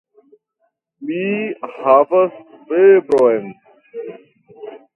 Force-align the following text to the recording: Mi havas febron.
Mi 1.09 1.25
havas 1.75 2.41
febron. 2.73 3.47